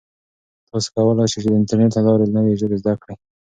تاسو 0.69 0.87
کولای 0.95 1.27
شئ 1.33 1.39
چې 1.43 1.47
د 1.51 1.55
انټرنیټ 1.59 1.91
له 1.95 2.01
لارې 2.07 2.27
نوې 2.35 2.53
ژبې 2.61 2.77
زده 2.81 2.93
کړئ. 3.01 3.15